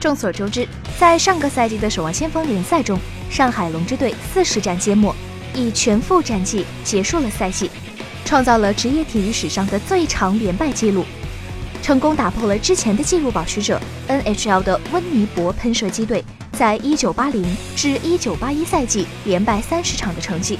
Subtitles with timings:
[0.00, 0.66] 众所周知，
[0.98, 2.98] 在上个赛季的守望先锋联赛中，
[3.30, 5.14] 上海龙之队四十战皆末，
[5.54, 7.70] 以全负战绩结束了赛季，
[8.24, 11.04] 创造了职业体育史上的最长连败纪录，
[11.82, 17.44] 成功打破了之前的纪录保持者 NHL 的温尼伯喷射机队在一九八零
[17.74, 20.58] 至一九八一赛季连败三十场的成绩。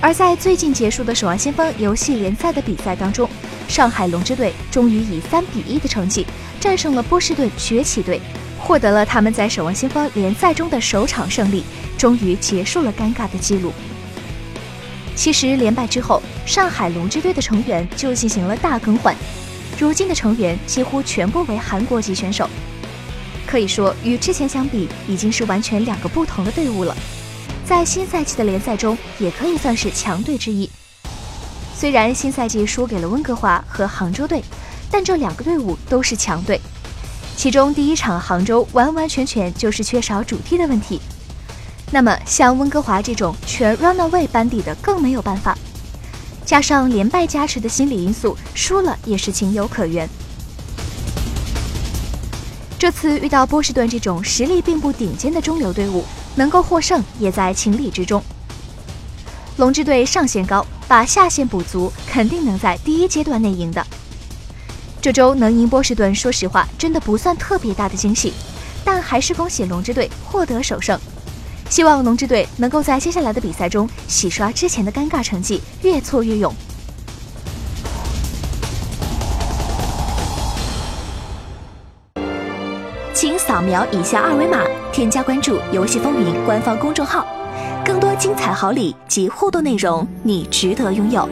[0.00, 3.26] 而在最近结束的守望先锋游戏联赛的比赛当中，
[3.68, 6.26] 上海龙之队终于以三比一的成绩。
[6.60, 8.18] 战胜了波士顿崛起队，
[8.58, 11.62] 获得了他们在守望先锋联赛中的首场胜利，
[11.98, 13.70] 终于结束了尴尬的记录。
[15.14, 19.14] 其实连败之后，上海龙之队的成员就进行了大更换，
[19.78, 22.48] 如今的成员几乎全部为韩国籍选手，
[23.46, 26.96] 可以说与之前相比已经是完全两个不同的队伍了。
[27.66, 30.70] 在新赛季的联赛中，也可以算是强队之一。
[31.76, 34.42] 虽然新赛季输给了温哥华和杭州队。
[34.90, 36.60] 但这两个队伍都是强队，
[37.36, 41.00] 其中第一场杭州完完全全就是缺少主踢的问题。
[41.90, 45.58] 那么像温哥华这种全 runaway 班底的更没有办法，
[46.44, 50.08] 加上连败加持的心理因素，输了也是情有可原。
[52.78, 56.04] 这次遇到波士顿这种实力并不顶尖的中流队伍，
[56.36, 58.22] 能够获胜也在情理之中。
[59.56, 63.84] 龙之队上限高，把下限补足，肯定能在第一阶段内赢的。
[65.00, 68.32] 这周能赢波士顿，说实话真的不算特别大的惊喜，
[68.84, 70.98] 但还是恭喜龙之队获得首胜。
[71.68, 76.54] 希望龙之队能够在接下来的比赛中洗刷之前的尴尬成绩，越挫越勇。
[83.12, 87.26] 请扫描以下二维码，添加关注“游戏风云”官方公众号，
[87.84, 91.28] 更多精彩好礼及互动内容，你值得拥有。